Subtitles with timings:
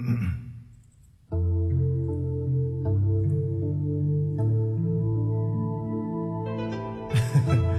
[0.00, 0.50] 嗯。
[7.10, 7.69] 哈哈。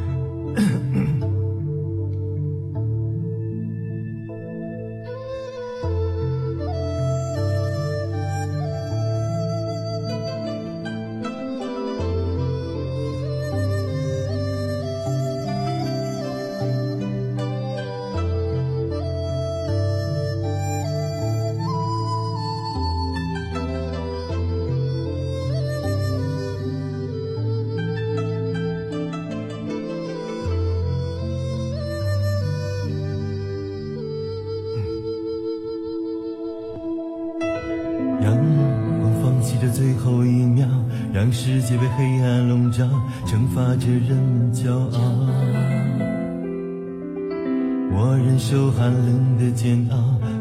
[38.21, 40.67] 让我放弃的最后一秒，
[41.11, 42.85] 让世界被黑暗笼罩，
[43.25, 44.99] 惩罚着人们骄傲。
[47.93, 49.97] 我忍受寒冷的煎熬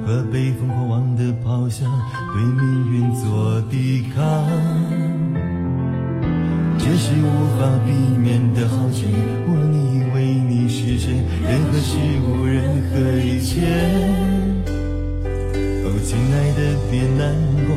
[0.06, 1.86] 和被疯狂妄的咆哮，
[2.32, 4.22] 对命运做抵抗。
[6.78, 9.06] 这是无法避免的浩劫，
[9.46, 12.62] 无论你以为你是谁，任何事物，任
[16.90, 17.32] 别难
[17.66, 17.70] 过，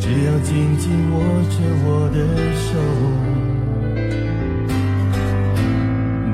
[0.00, 1.16] 只要紧紧握
[1.50, 2.16] 着我的
[2.64, 2.70] 手。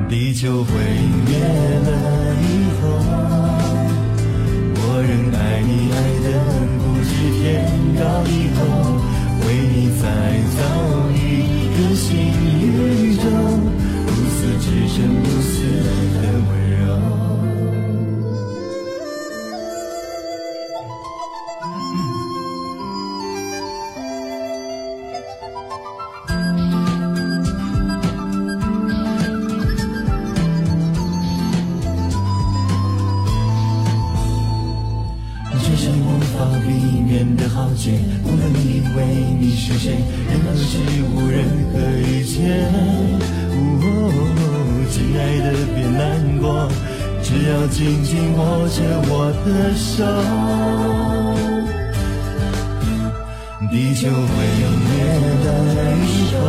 [0.08, 0.70] 地球毁
[1.26, 1.88] 灭了
[2.40, 2.44] 以
[2.80, 2.82] 后，
[4.76, 6.26] 我仍爱你，爱的
[6.78, 7.42] 不知天
[7.98, 8.53] 高地厚
[37.14, 37.92] 避免的浩劫，
[38.24, 39.06] 无论你以为
[39.38, 39.94] 你是谁，
[40.28, 40.78] 任何事
[41.14, 41.78] 物，任何
[42.10, 42.66] 一切。
[43.52, 43.56] 哦，
[44.90, 46.02] 亲爱的，别难
[46.40, 46.68] 过，
[47.22, 50.02] 只要紧紧握着我的手。
[53.70, 54.12] 地球毁
[54.82, 54.92] 灭
[55.44, 55.48] 了
[56.02, 56.42] 以后，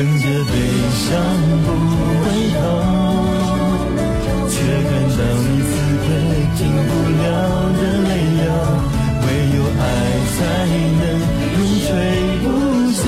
[0.00, 0.52] 乘着悲
[0.96, 1.04] 伤
[1.60, 1.68] 不
[2.24, 2.24] 回
[2.56, 2.58] 头，
[4.48, 4.56] 却
[4.88, 6.08] 看到你此刻
[6.56, 6.90] 停不
[7.20, 7.22] 了
[7.76, 8.42] 的泪流。
[9.20, 9.82] 唯有爱
[10.32, 10.40] 才
[10.96, 11.04] 能
[11.52, 11.86] 永垂
[12.40, 12.48] 不
[12.96, 13.04] 朽，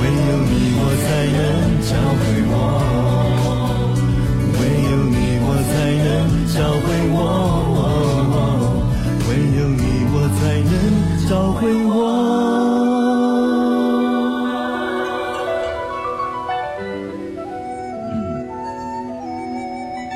[0.00, 0.50] 唯有你
[0.80, 1.06] 我才
[1.36, 1.38] 能
[1.84, 2.56] 找回我，
[4.56, 5.70] 唯有你我才
[6.06, 6.08] 能
[6.48, 7.20] 找回我，
[9.28, 9.84] 唯有你
[10.14, 10.72] 我才能
[11.28, 12.09] 找回我。